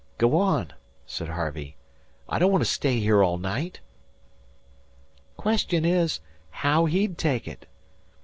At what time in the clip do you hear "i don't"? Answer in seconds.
2.27-2.51